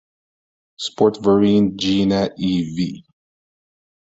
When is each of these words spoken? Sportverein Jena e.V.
Sportverein 0.79 1.77
Jena 1.77 2.31
e.V. 2.35 3.03